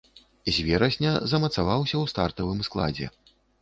З 0.55 0.65
верасня 0.69 1.13
замацаваўся 1.35 1.93
ў 2.03 2.17
стартавым 2.17 2.59
складзе. 2.73 3.17